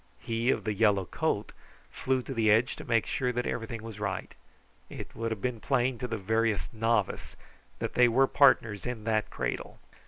He 0.17 0.49
of 0.49 0.63
the 0.63 0.73
yellow 0.73 1.05
coat 1.05 1.51
flew 1.91 2.23
to 2.23 2.33
the 2.33 2.49
edge 2.49 2.75
to 2.77 2.83
make 2.89 3.05
sure 3.05 3.31
that 3.31 3.45
everything 3.45 3.83
was 3.83 3.99
right. 3.99 4.33
It 4.89 5.13
would 5.15 5.29
have 5.29 5.43
been 5.43 5.59
plain 5.59 5.99
to 5.99 6.07
the 6.07 6.17
veriest 6.17 6.73
novice 6.73 7.35
that 7.77 7.93
they 7.93 8.07
were 8.07 8.25
partners 8.25 8.87
in 8.87 9.03
that 9.03 9.29
cradle. 9.29 9.77